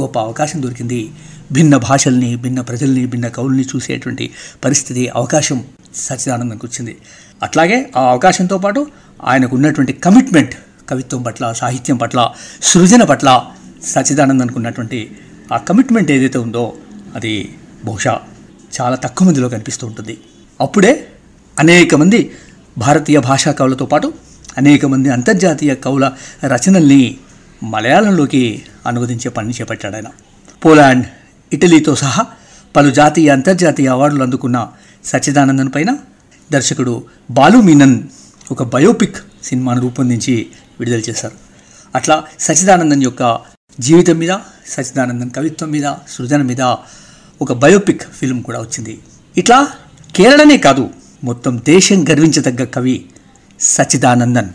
గొప్ప 0.00 0.18
అవకాశం 0.18 0.62
దొరికింది. 0.62 1.10
భిన్న 1.52 1.76
భాషల్ని 1.76 2.36
భిన్న 2.36 2.60
ప్రజల్ని 2.60 3.06
భిన్న 3.06 3.28
కవుల్ని 3.28 3.64
చూసేటువంటి 3.76 4.30
పరిస్థితి 4.64 5.08
అవకాశం 5.08 5.64
సచ్చిదానందంకి 5.94 6.66
వచ్చింది. 6.66 6.96
అట్లాగే 7.42 7.90
ఆ 7.96 8.10
అవకాశంతో 8.10 8.58
పాటు 8.58 8.86
ఆయనకు 9.24 9.56
ఉన్నటువంటి 9.56 9.92
కమిట్మెంట్ 9.92 10.54
కవిత్వం 10.88 11.22
పట్ల 11.22 11.52
సాహిత్యం 11.52 11.96
పట్ల 11.96 12.20
సృజన 12.62 13.02
పట్ల 13.02 13.28
సచిదానంద్ 13.84 14.42
అనుకున్నటువంటి 14.42 15.00
ఆ 15.52 15.56
కమిట్మెంట్ 15.58 16.10
ఏదైతే 16.10 16.38
ఉందో 16.38 16.64
అది 17.16 17.32
బహుశా 17.84 18.14
చాలా 18.72 18.96
తక్కువ 18.96 19.26
మందిలో 19.26 19.48
కనిపిస్తూ 19.48 19.84
ఉంటుంది. 19.86 20.14
అప్పుడే 20.60 20.92
అనేక 21.56 21.94
మంది 21.94 22.20
భారతీయ 22.78 23.18
భాషా 23.18 23.52
కవులతో 23.52 23.86
పాటు 23.86 24.08
అనేక 24.56 24.86
మంది 24.86 25.08
అంతర్జాతీయ 25.10 25.74
కవుల 25.74 26.04
రచనల్ని 26.44 27.02
మలయాళంలోకి 27.62 28.42
అనువదించే 28.86 29.28
పని 29.28 29.50
చేపట్టాడు 29.50 29.96
ఆయన. 29.96 30.08
పోలాండ్ 30.62 31.06
ఇటలీతో 31.52 31.94
సహా 31.94 32.22
పలు 32.74 32.90
జాతీయ 32.90 33.30
అంతర్జాతీయ 33.30 33.88
అవార్డులు 33.88 34.22
అందుకున్న 34.22 34.58
సచ్చిదానందన్ 35.04 35.72
పైన 35.72 35.90
దర్శకుడు 36.50 36.94
బాలు 37.30 37.58
మీనన్ 37.58 37.96
ఒక 38.50 38.62
బయోపిక్ 38.74 39.18
సినిమాను 39.42 39.80
రూపొందించి 39.80 40.34
విడుదల 40.80 41.02
చేశారు. 41.10 41.36
అట్లా 41.94 42.24
సచిదానందన్ 42.40 43.02
యొక్క 43.02 43.40
జీవితం 43.80 44.16
మీద 44.18 44.38
సచిదానందన్ 44.68 45.30
కవిత్వం 45.30 45.70
మీద 45.70 45.94
సృజన 46.08 46.42
మీద 46.42 46.62
ఒక 47.42 47.52
బయోపిక్ 47.52 48.02
ఫిల్మ్ 48.02 48.42
కూడా 48.42 48.60
వచ్చింది. 48.60 48.98
ఇట్లా 49.36 49.68
కేరళనే 50.14 50.56
కాదు 50.58 50.90
మొత్తం 51.24 51.62
దేశం 51.66 52.04
గర్వించదగ్గ 52.10 52.64
కవి 52.64 53.04
సచిదానందన్ 53.60 54.48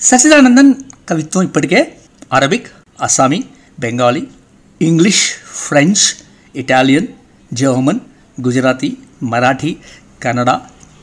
సచిదానందన్ 0.00 0.74
కవిత్వం 1.08 1.42
ఇప్పటికే 1.42 1.80
Arabic 2.32 2.66
Assami 3.02 3.44
Bengali 3.80 4.26
English 4.82 5.24
French 5.54 6.04
Italian 6.56 7.06
German 7.52 8.00
Gujarati 8.46 8.96
Marathi 9.22 9.76
Kannada 10.22 10.50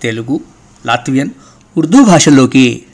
Telugu 0.01 0.39
Latvian 0.85 1.29
Urdu 1.77 2.03
భాషల్లోకి 2.03 2.85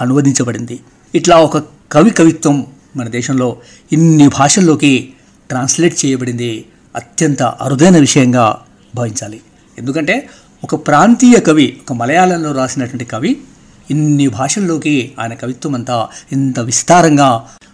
అనువదించబడింది. 0.00 0.80
ఇట్లా 1.14 1.36
ఒక 1.38 1.58
కవి 1.92 2.10
కవిత్వం 2.10 2.66
మన 2.96 3.08
దేశంలో 3.08 3.56
ఇన్ని 3.92 4.28
భాషల్లోకి 4.28 5.12
ట్రాన్స్లేట్ 5.50 6.04
చేయబడింది 6.04 6.64
అత్యంత 6.96 7.42
అరుదైన 7.42 7.96
విషయంగా 7.98 8.62
భావించాలి. 8.94 9.40
ఎందుకంటే 9.78 10.28
ఒక 10.64 10.74
ప్రాంతీయ 10.88 11.40
కవి 11.40 11.80
ఒక 11.82 11.92
మలయాళంలో 11.92 12.52
రాసినటువంటి 12.52 13.04
కవి 13.04 13.36
ఇన్ని 13.90 14.28
భాషల్లోకి 14.28 15.14
ఆయన 15.20 15.34
కవిత్వం 15.34 15.74
అంతా 15.74 16.08
ఇంత 16.32 16.60
విస్తారంగా 16.60 17.28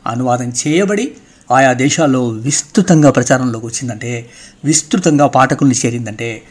అనువాదం 0.06 0.48
చేయబడి 0.48 1.06
ఆయా 1.52 1.72
దేశాల్లో 1.72 2.28
విస్తృతంగా 2.28 3.10
ప్రచారంలోకి 3.10 3.66
వచ్చిందంటే 3.66 4.30
విస్తృతంగా 4.64 5.26
పాఠకుల్ని 5.26 5.74
చేరిందంటే 5.74 6.42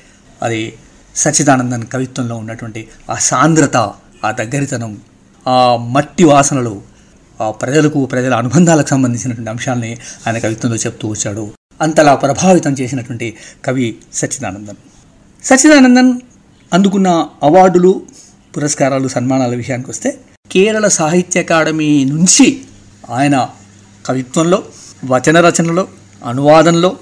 అది 0.44 0.74
సచ్చిదానందన్ 1.16 1.84
కవిత్వంలో 1.94 2.36
ఉన్నటువంటి 2.36 2.88
ఆ 3.10 3.16
సాంద్రత 3.16 3.78
ఆ 4.26 4.32
దగ్గరితనం 4.32 4.92
మట్టి 5.78 6.24
వాసనలు 6.24 6.82
ఆ 7.42 7.52
ప్రజలకు 7.52 8.06
ప్రజల 8.06 8.34
అనుబంధాలకు 8.36 8.88
సంబంధించినటువంటి 8.88 9.50
అంశాలని 9.50 9.98
ఆయన 10.28 10.38
కవిత్వంలో 10.38 10.78
చెప్తూ 10.78 11.08
వచ్చాడు. 11.08 11.52
అంతలా 11.82 12.16
ప్రభావితం 12.16 12.74
చేసినటువంటి 12.74 13.38
కవి 13.66 13.96
సచ్చిదానందన్. 14.14 14.76
సచ్చిదానందన్ 15.44 16.20
అందుకున్న 16.74 17.28
అవార్డులు 17.44 18.02
పురస్కారాలు 18.58 19.08
సన్మానాల 19.08 19.56
విషయానికి 19.56 19.90
వస్తే 19.90 20.20
కేరళ 20.52 20.88
సాహిత్య 20.88 21.40
అకాడమీ 21.40 22.06
నుంచి 22.06 22.62
ఆయన 23.10 23.50
కవిత్వంలో 24.06 24.64
వచన 25.06 25.40
రచనలో 25.40 25.88
అనువాదంలో 26.26 26.98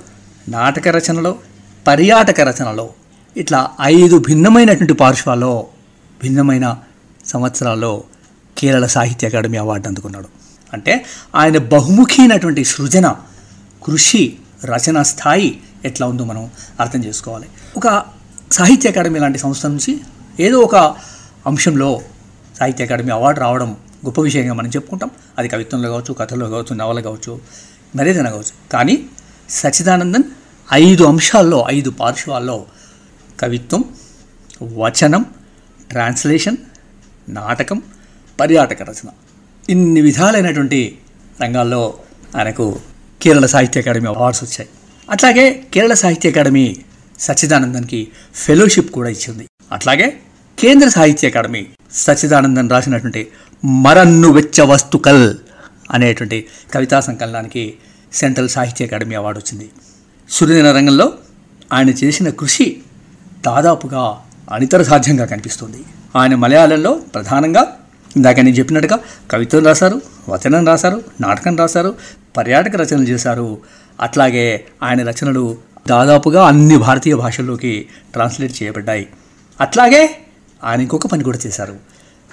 నాటక 0.50 0.88
రచనలో 0.88 1.36
పర్యాటక 1.88 2.41
రచనలో 2.41 2.89
ఇట్లా 3.38 3.69
ఐదు 3.81 4.17
భిన్నమైనటువంటి 4.17 4.93
పార్శ్వాల్లో 4.93 5.67
భిన్నమైన 6.24 6.77
సంవత్సరాల్లో 7.25 8.03
కేరళ 8.62 8.86
సాహిత్య 8.86 9.27
అకాడమీ 9.27 9.58
అవార్డు 9.58 9.88
అందుకున్నాడు. 9.88 10.27
అంటే 10.74 11.06
ఆయన 11.36 11.58
బహుముఖీనటువంటి 11.58 12.65
సృజన 12.65 13.15
కృషి 13.84 14.38
రచన 14.65 15.01
స్థాయి 15.01 15.62
ఎట్లా 15.86 16.08
ఉందో 16.08 16.24
మనం 16.24 16.50
అర్థం 16.80 17.03
చేసుకోవాలి. 17.06 17.48
ఒక 17.77 18.03
సాహిత్య 18.51 18.89
అకాడమీ 18.89 19.20
లాంటి 19.20 19.39
సంస్థ 19.39 19.65
నుంచి 19.65 20.00
ఏదో 20.39 20.60
ఒక 20.60 20.75
అంశంలో 21.48 22.01
సాహిత్య 22.60 22.86
అకాడమీ 22.86 23.12
అవార్డు 23.12 23.39
రావడం 23.39 23.77
గొప్ప 24.06 24.22
విషయంగా 24.22 24.53
మనం 24.53 24.70
చెప్పుకుంటాం. 24.70 25.10
అది 25.38 25.48
కవిత్వంలో 25.48 25.89
కావచ్చు 25.89 26.13
కథలో 26.13 26.50
కావచ్చు 26.50 26.75
నవలు 26.75 27.01
కావచ్చు 27.01 27.41
మరేదైనా 27.96 28.30
కావచ్చు. 28.30 28.72
కానీ 28.72 29.06
సచిదానందన్ 29.50 30.24
ఐదు 30.74 31.03
అంశాల్లో 31.03 31.65
ఐదు 31.70 31.89
పార్శ్వాల్లో 31.89 32.65
కవిత్వం 33.39 33.84
వచనం 34.62 35.25
ట్రాన్స్లేషన్ 35.89 36.58
నాటకం 37.30 37.82
పర్యాటక 38.41 38.81
రచన. 38.81 39.10
ఇన్ని 39.69 40.01
విధాలైనటువంటి 40.01 40.98
రంగాల్లో 41.43 41.93
ఆయనకు 42.38 42.79
కేరళ 43.21 43.45
సాహిత్య 43.45 43.81
అకాడమీ 43.81 44.07
అవార్డ్స్ 44.07 44.43
వచ్చాయి. 44.43 44.69
అట్లాగే 45.10 45.63
కేరళ 45.74 45.93
సాహిత్య 45.93 46.29
అకాడమీ 46.29 46.77
సచ్చిదానందన్కి 47.19 48.07
ఫెలోషిప్ 48.36 48.91
కూడా 48.91 49.10
ఇచ్చింది. 49.10 49.48
అట్లాగే 49.71 50.19
కేంద్ర 50.60 50.89
సాహిత్య 50.89 51.27
అకాడమీ 51.27 51.65
సచ్చిదానందన్ 51.93 52.69
రాసినటువంటి 52.69 53.27
మరన్ను 53.65 54.29
వెచ్చ 54.29 54.62
వస్తుకల్ 54.62 55.36
అనేటువంటి 55.91 56.45
కవితా 56.74 57.00
సంకలనానికి 57.00 57.74
సెంట్రల్ 58.13 58.50
సాహిత్య 58.50 58.86
అకాడమీ 58.86 59.15
అవార్డు 59.15 59.39
వచ్చింది. 59.39 59.69
సృజన 60.29 60.71
రంగంలో 60.71 61.13
ఆయన 61.74 61.89
చేసిన 61.89 62.29
కృషి 62.29 62.81
దాదాపుగా 63.45 64.21
అనితర 64.51 64.83
సాధ్యంగా 64.83 65.25
కనిపిస్తుంది. 65.25 65.83
ఆయన 66.15 66.36
మలయాళంలో 66.36 66.93
ప్రధానంగా 66.93 67.77
ఇందాక 68.15 68.36
నేను 68.36 68.56
చెప్పినట్టుగా 68.56 69.00
కవిత్వం 69.32 69.65
రాశారు 69.65 70.01
వచనం 70.30 70.68
రాశారు 70.68 71.01
నాటకం 71.22 71.56
రాశారు 71.56 71.96
పర్యాటక 72.38 72.75
రచనలు 72.75 73.03
చేశారు. 73.03 73.58
అట్లాగే 74.01 74.65
ఆయన 74.84 75.10
రచనలు 75.10 75.58
దాదాపుగా 75.88 76.48
అన్ని 76.48 76.77
భారతీయ 76.77 77.15
భాషల్లోకి 77.15 77.88
ట్రాన్స్లేట్ 78.13 78.63
చేయబడ్డాయి. 78.63 79.08
అట్లాగే 79.62 80.18
ఆయన 80.63 80.82
ఇంకొక 80.82 81.08
పని 81.08 81.24
కూడా 81.24 81.39
చేశారు. 81.48 81.75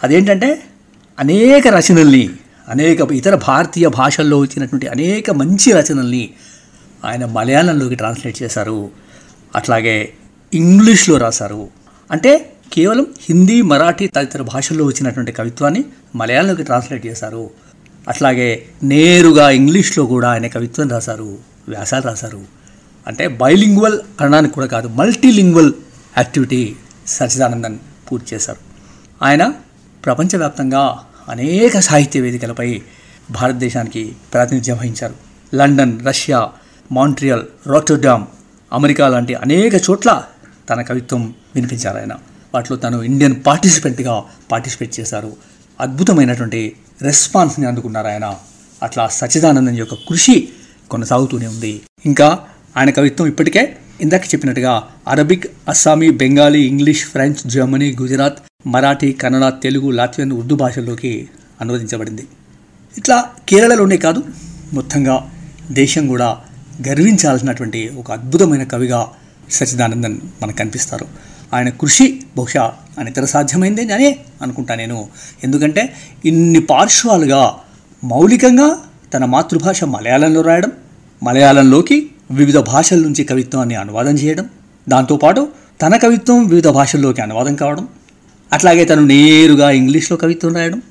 అదేంటంటే 0.05 0.63
అనేక 1.19 1.69
రచనల్ని 1.69 2.31
అనేక 2.69 3.01
ఇతర 3.01 3.35
భారతీయ 3.35 3.89
భాషల్లో 3.89 4.39
వచ్చినటువంటి 4.39 4.89
అనేక 4.89 5.31
మంచి 5.31 5.73
రచనల్ని 5.73 6.31
ఆయన 7.05 7.25
మలయాళంలోకి 7.25 7.95
ట్రాన్స్లేట్ 7.95 8.43
చేశారు. 8.43 8.91
అట్లాగే 9.57 10.13
ఇంగ్లీష్లో 10.55 11.17
రాశారు. 11.17 11.69
అంటే 12.11 12.53
కేవలం 12.73 13.07
హిందీ 13.21 13.63
మరాఠీ 13.63 14.07
తదితర 14.07 14.43
భాషల్లో 14.43 14.85
వచ్చినటువంటి 14.85 15.33
కవిత్వాన్ని 15.33 15.85
మలయాళంలోకి 16.17 16.63
ట్రాన్స్లేట్ 16.63 17.07
చేశారు. 17.07 17.51
అట్లాగే 18.09 18.65
నేరుగా 18.83 19.51
ఇంగ్లీష్లో 19.51 20.07
కూడా 20.07 20.31
ఆయన 20.31 20.47
కవిత్వం 20.47 20.89
రాశారు 20.89 21.39
వ్యాసాలు 21.69 22.03
రాశారు. 22.03 22.41
అంటే 23.07 23.29
బైలింగ్వల్ 23.29 23.99
అనడానికి 24.21 24.55
కూడా 24.55 24.67
కాదు 24.67 24.89
మల్టీలింగ్వల్ 24.89 25.73
యాక్టివిటీ 26.19 26.77
సచిదానందన్ 27.07 27.79
పూర్తి 28.13 28.35
చేశారు. 28.35 28.59
ఆయన 29.25 29.53
ప్రపంచవ్యాప్తంగా 30.05 30.99
అనేక 31.29 31.79
సాహిత్య 31.79 32.21
వేదికలపై 32.21 32.83
భారతదేశానికి 33.31 34.17
ప్రాతినిధ్యం 34.33 34.77
వహించారు. 34.77 35.15
London 35.55 36.07
Russia 36.07 36.49
Montreal 36.93 37.43
Rotterdam 37.67 38.25
America 38.73 39.09
లాంటి 39.09 39.35
అనేక 39.35 39.75
చోట్ల 39.75 40.23
తన 40.71 40.83
కవిత్వం 40.83 41.35
వినిపించారు 41.55 41.99
ఆయన. 41.99 42.13
వాటిలో 42.55 42.77
తను 42.77 43.03
ఇండియన్ 43.03 43.35
పార్టిసిపెంట్గా 43.47 44.25
పార్టిసిపేట్ 44.53 45.01
చేశారు. 45.01 45.37
అద్భుతమైనటువంటి 45.81 46.77
రెస్పాన్స్ని 47.03 47.67
అందుకున్నారు 47.67 48.07
ఆయన. 48.07 48.35
అట్లా 48.83 49.09
సచిదానందన్ 49.09 49.79
యొక్క 49.79 49.95
కృషి 49.95 50.49
కొనసాగుతూనే 50.91 51.47
ఉంది. 51.47 51.81
ఇంకా 52.07 52.39
ఆయన 52.77 52.91
కవిత్వం 52.91 53.27
ఇప్పటికే 53.27 53.77
ఇందాక 54.01 54.25
చెప్పినట్టుగా 54.27 54.83
Arabic 55.09 55.47
Assami 55.69 56.11
Bengali 56.11 56.63
English 56.63 57.05
French 57.05 57.49
Germany 57.49 57.97
Gujarat 58.03 58.39
Marathi 58.67 59.13
Kannada 59.13 59.53
Telugu 59.63 59.91
Latvian 59.91 60.33
Urdu 60.33 60.57
భాషల్లోకి 60.57 61.29
అనువదించబడింది. 61.61 62.27
ఇట్లా 62.99 63.25
కేరళలోనే 63.49 63.97
కాదు 63.97 64.23
మొత్తంగా 64.73 65.31
దేశం 65.71 66.07
కూడా 66.07 66.39
గర్వించాల్సినటువంటి 66.89 67.91
ఒక 67.99 68.13
అద్భుతమైన 68.13 68.65
కవిగా 68.65 69.09
సచిదానందన్ 69.51 70.19
మనకు 70.43 70.57
కనిపిస్తారు. 70.57 71.07
ఆయన 71.55 71.69
కృషి 71.69 72.21
బహుశా 72.37 72.73
అనితర 72.99 73.25
సాధ్యమైంది 73.25 73.85
నేనే 73.85 74.19
అనుకుంటా 74.43 74.75
నేను. 74.75 75.09
ఎందుకంటే 75.45 75.95
ఇన్ని 76.25 76.61
పార్శ్వాలుగా 76.61 77.57
మౌలికంగా 78.05 78.79
తన 79.15 79.25
మాతృభాష 79.25 79.85
మలయాళంలో 79.85 80.41
రాయడం 80.41 80.73
మలయాళంలోకి 81.23 82.11
వివిధ 82.31 82.59
భాషల 82.59 82.99
నుంచి 82.99 83.25
కవిత్వాన్ని 83.25 83.75
అనువాదం 83.75 84.15
చేయడం 84.15 84.47
దాంతోపాటు 84.89 85.49
తన 85.83 85.97
కవిత్వం 85.97 86.47
వివిధ 86.47 86.69
భాషల్లోకి 86.69 87.23
అనువాదం 87.23 87.55
కావడం 87.55 87.89
అట్లాగే 88.53 88.85
తను 88.85 89.03
నేరుగా 89.03 89.71
ఇంగ్లీష్లో 89.71 90.17
కవిత్వం 90.17 90.57
రాయడం 90.57 90.83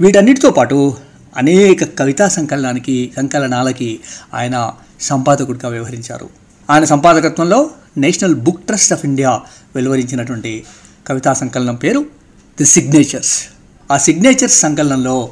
వీటన్నిటితో 0.00 0.50
పాటు 0.50 0.96
అనేక 1.36 1.98
కవితా 1.98 2.28
సంకలనానికి 2.28 3.12
సంకలనాలకి 3.16 4.00
ఆయన 4.34 4.72
సంపాదకుడిగా 5.00 5.68
వ్యవహరించారు. 5.68 6.45
ఆయన 6.70 6.84
సంపాదకత్వంలో 6.84 7.70
National 7.96 8.34
Book 8.34 8.66
Trust 8.66 8.92
of 8.92 9.04
India 9.04 9.40
వెలువరించినటువంటి 9.74 10.64
కవితా 11.06 11.32
సంకలనం 11.32 11.74
పేరు 11.74 12.06
ది 12.58 12.64
సిగ్నేచర్స్. 12.64 13.44
ఆ 13.92 13.96
సిగ్నేచర్స్ 13.96 14.60
సంకలనంలో 14.60 15.28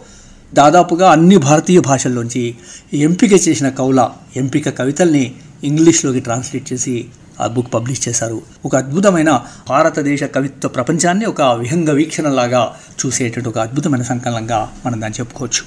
దాదాపుగా 0.55 1.13
అన్ని 1.13 1.37
భారతీయ 1.37 1.81
భాషల్లోంచి 1.81 2.55
ఎంపిక 2.93 3.49
చేసిన 3.49 3.69
కవుల 3.69 4.11
ఎంపిక 4.37 4.79
కవితల్ని 4.79 5.35
ఇంగ్లీష్లోకి 5.65 6.21
ట్రాన్స్లేట్ 6.21 6.73
చేసి 6.73 7.07
ఆ 7.41 7.47
బుక్ 7.47 7.75
పబ్లిష్ 7.75 8.09
చేశారు. 8.09 8.43
ఒక 8.65 8.77
అద్భుతమైన 8.77 9.45
భారతదేశ 9.69 10.25
కవిత్వ 10.25 10.69
ప్రపంచాన్ని 10.69 11.25
ఒక 11.25 11.43
విహంగ 11.43 11.91
వీక్షణలాగా 11.91 12.75
చూసేటటువంటి 13.07 13.49
ఒక 13.49 13.59
అద్భుతమైన 13.59 14.03
సంకలనంగా 14.03 14.73
మనం 14.87 15.01
దాన్ని 15.01 15.21
చెప్పుకోవచ్చు. 15.21 15.63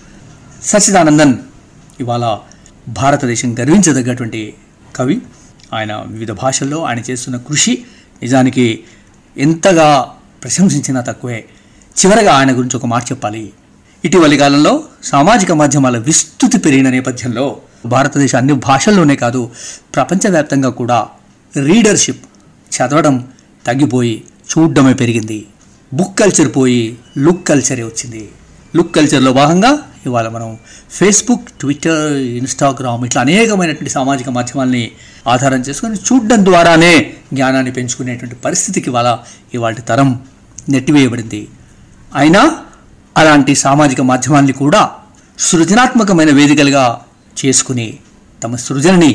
సచిదానందన్ 0.64 1.36
ఇవాళ 2.00 2.38
భారతదేశం 2.88 3.60
గర్వించదగ్గటువంటి 3.60 4.54
కవి. 4.96 5.22
ఆయన 5.74 6.04
వివిధ 6.08 6.32
భాషల్లో 6.32 6.84
ఆయన 6.84 7.00
చేస్తున్న 7.00 7.38
కృషి 7.38 7.84
నిజానికి 8.22 8.80
ఎంతగా 9.38 10.02
ప్రశంసించినా 10.44 11.02
తక్కువే. 11.02 11.46
చివరగా 12.00 12.34
ఆయన 12.34 12.52
గురించి 12.52 12.78
ఒక 12.78 12.86
మాట 12.86 13.04
చెప్పాలి. 13.04 13.54
ఇటీవలి 14.06 14.38
కాలంలో 14.38 14.84
సామాజిక 15.04 15.52
మాధ్యమాల 15.52 15.98
విస్తృతి 15.98 16.58
పెరిగిన 16.58 16.90
నేపథ్యంలో 16.90 17.58
భారతదేశ 17.86 18.36
అన్ని 18.36 18.54
భాషల్లోనే 18.54 19.16
కాదు 19.16 19.50
ప్రపంచవ్యాప్తంగా 19.96 20.70
కూడా 20.70 21.08
రీడర్షిప్ 21.64 22.26
చదవడం 22.76 23.28
తగ్గిపోయి 23.68 24.24
చూడడమే 24.58 24.94
పెరిగింది. 24.94 25.46
బుక్ 25.94 26.20
కల్చర్ 26.20 26.56
పోయి 26.56 26.98
లుక్ 27.18 27.48
కల్చరే 27.48 27.84
వచ్చింది. 27.84 28.30
లుక్ 28.76 28.96
కల్చర్లో 28.96 29.34
భాగంగా 29.34 29.92
ఇవాళ 30.08 30.28
మనం 30.28 30.50
ఫేస్బుక్ 30.98 31.48
ట్విట్టర్ 31.62 32.06
ఇన్స్టాగ్రామ్ 32.40 33.04
ఇట్లా 33.06 33.22
అనేకమైనటువంటి 33.22 33.94
సామాజిక 33.98 34.30
మాధ్యమాల్ని 34.30 34.84
ఆధారం 35.28 35.62
చేసుకొని 35.62 35.98
చూడడం 36.08 36.42
ద్వారానే 36.46 36.94
జ్ఞానాన్ని 37.34 37.72
పెంచుకునేటువంటి 37.72 38.36
పరిస్థితికి 38.46 38.90
ఇవాళ 38.90 39.10
ఇవాళ 39.54 39.74
తరం 39.90 40.10
నెట్టివేయబడింది. 40.70 41.42
అయినా 42.16 42.42
అలాంటి 43.18 43.54
సామాజిక 43.66 44.02
మాధ్యమాల్ని 44.02 44.56
కూడా 44.64 44.82
సృజనాత్మకమైన 45.40 46.32
వేదికలుగా 46.32 46.86
చేసుకుని 47.38 47.88
తమ 48.44 48.56
సృజనని 48.66 49.12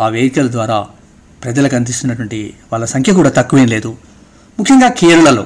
ఆ 0.00 0.06
వేదికల 0.08 0.48
ద్వారా 0.52 0.78
ప్రజలకు 1.44 1.74
అందిస్తున్నటువంటి 1.76 2.38
వాళ్ళ 2.72 2.84
సంఖ్య 2.84 3.12
కూడా 3.12 3.30
తక్కువేం 3.30 3.68
లేదు. 3.74 3.90
ముఖ్యంగా 4.58 4.88
కేరళలో 5.00 5.44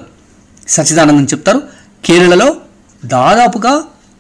సచ్చిదానందం 0.69 1.25
చెప్తారు. 1.25 1.61
కేరళలో 2.05 2.49
దాదాపుగా 3.05 3.73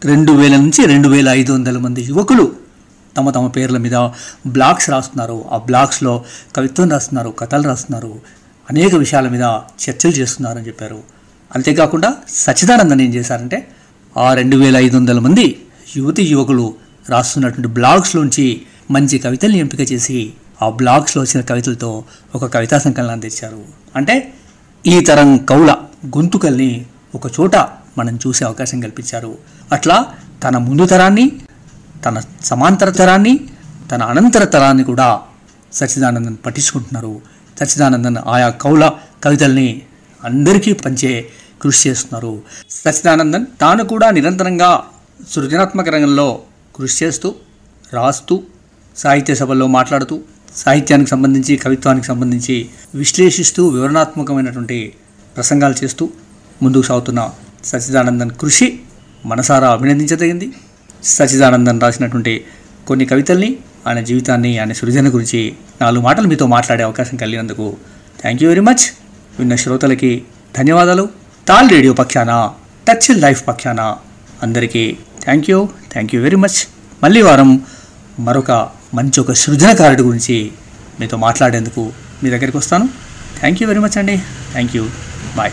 రెండు 0.04 0.32
వేల 0.32 0.56
నుంచి 0.56 0.86
రెండు 0.86 1.08
వేల 1.08 1.28
ఐదు 1.28 1.52
వందల 1.52 1.78
మంది 1.78 2.02
యువకులు 2.02 2.52
తమ 3.16 3.30
తమ 3.30 3.46
పేర్ల 3.46 3.76
మీద 3.76 3.96
బ్లాగ్స్ 4.46 4.90
రాస్తున్నారు. 4.90 5.44
ఆ 5.52 5.56
బ్లాగ్స్లో 5.56 6.24
కవిత్వం 6.56 6.90
రాస్తున్నారు 6.90 7.30
కథలు 7.30 7.62
రాస్తున్నారు 7.62 8.20
అనేక 8.70 8.94
విషయాల 8.94 9.28
మీద 9.28 9.42
చర్చలు 9.84 10.12
చేస్తున్నారని 10.12 10.66
చెప్పారు. 10.66 11.02
అంతేకాకుండా 11.54 12.14
సచిదానందని 12.28 13.04
ఏం 13.04 13.14
చేశారంటే 13.14 13.68
ఆ 14.16 14.34
రెండు 14.34 14.56
వేల 14.56 14.76
ఐదు 14.76 14.96
వందల 14.96 15.18
మంది 15.18 15.60
యువతి 15.96 16.22
యువకులు 16.22 16.74
రాస్తున్నటువంటి 17.08 17.68
బ్లాగ్స్లోంచి 17.68 18.62
మంచి 18.90 19.18
కవితల్ని 19.18 19.58
ఎంపిక 19.58 19.92
చేసి 19.92 20.32
ఆ 20.62 20.68
బ్లాగ్స్లో 20.68 21.22
వచ్చిన 21.22 21.44
కవితలతో 21.44 22.04
ఒక 22.34 22.54
కవితా 22.54 22.78
సంకలనాన్ని 22.78 23.30
తెచ్చారు. 23.30 23.62
అంటే 23.96 24.32
ఈ 24.86 25.00
తరం 25.00 25.36
కవుల 25.36 25.76
గొంతుకల్ని 26.06 26.86
ఒక 27.14 27.40
చోట 27.40 27.56
మనం 27.98 28.14
చూసే 28.26 28.44
అవకాశం 28.44 28.81
కల్పించారు. 28.81 29.38
అట్లా 29.72 29.96
తన 30.44 30.57
ముందు 30.68 30.87
తరాన్ని 30.87 31.26
తన 32.05 32.22
సమాంతర 32.44 32.90
తరాన్ని 32.90 33.35
తన 33.90 34.03
అనంతర 34.03 34.44
తరాన్ని 34.44 34.85
కూడా 34.85 35.09
సచ్చిదానందన్ 35.72 36.37
పట్టించుకుంటున్నారు. 36.46 37.14
సచ్చిదానందన్ 37.59 38.18
ఆయా 38.35 38.48
కౌల 38.64 38.85
కవితల్ని 39.24 39.68
అందరికీ 40.20 40.72
పంచే 40.72 41.12
కృషి 41.62 41.88
చేస్తున్నారు. 41.88 42.33
సచ్చిదానందన్ 42.70 43.46
తాను 43.61 43.85
కూడా 43.85 44.11
నిరంతరంగా 44.11 44.70
సృజనాత్మక 45.33 45.88
రంగంలో 45.88 46.29
కృషి 46.76 47.05
చేస్తూ 47.05 47.29
రాస్తూ 47.94 48.35
సాహిత్య 48.96 49.35
సభల్లో 49.35 49.66
మాట్లాడుతూ 49.66 50.16
సాహిత్యానికి 50.57 51.11
సంబంధించి 51.11 51.57
కవిత్వానికి 51.57 52.07
సంబంధించి 52.07 52.57
విశ్లేషిస్తూ 52.94 53.68
వివరణాత్మకమైనటువంటి 53.68 54.79
ప్రసంగాలు 55.37 55.76
చేస్తూ 55.85 56.09
ముందుకు 56.62 56.83
సాగుతున్న 56.83 57.20
సచిదానందన్ 57.64 58.30
కృషి 58.30 58.80
మనసారా 59.26 59.72
అభినందించదగింది. 59.72 60.52
సచిదానందన్ 61.04 61.80
రాసినటువంటి 61.80 62.44
కొన్ని 62.86 63.06
కవితల్ని 63.06 63.56
ఆయన 63.86 64.00
జీవితాన్ని 64.00 64.58
ఆయన 64.58 64.72
సృజన 64.72 65.08
గురించి 65.14 65.54
నాలుగు 65.80 66.02
మాటలు 66.02 66.28
మీతో 66.28 66.46
మాట్లాడే 66.46 66.82
అవకాశం 66.82 67.16
కలిగినందుకు 67.16 67.76
థ్యాంక్ 68.22 68.42
యూ 68.42 68.48
వెరీ 68.48 68.60
మచ్ 68.60 68.84
విన్న 69.38 69.54
శ్రోతలకి 69.54 70.22
ధన్యవాదాలు. 70.56 71.08
తాల్ 71.48 71.70
రేడియో 71.70 71.92
పక్షాన 71.92 72.50
టచ్ 72.88 73.08
లైఫ్ 73.10 73.48
పక్షాన 73.48 73.96
అందరికీ 74.42 74.96
thank 75.24 75.50
you 75.50 75.68
thank 75.92 76.14
you 76.14 76.22
very 76.22 76.36
much 76.36 76.58
మళ్ళీ 77.02 77.22
వారం 77.22 77.66
మరొక 78.18 78.68
మంచి 78.94 79.20
ఒక 79.20 79.32
సృజనకారుడి 79.32 80.02
గురించి 80.02 80.52
మీతో 81.00 81.16
మాట్లాడేందుకు 81.16 81.92
మీ 82.22 82.30
దగ్గరికి 82.30 82.56
వస్తాను. 82.56 82.88
థ్యాంక్ 83.40 83.62
యూ 83.62 83.68
వెరీ 83.68 83.80
మచ్ 83.80 83.98
అండి. 83.98 84.16
Thank 84.52 84.76
you 84.76 84.86
bye 85.36 85.52